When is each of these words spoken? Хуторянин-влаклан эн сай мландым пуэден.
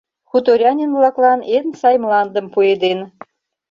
Хуторянин-влаклан 0.29 1.39
эн 1.55 1.67
сай 1.79 1.95
мландым 2.03 2.45
пуэден. 2.53 2.99